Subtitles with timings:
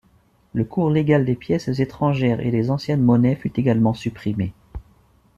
[0.55, 4.51] Le cours légal des pièces étrangères et des anciennes monnaies fut également supprimé.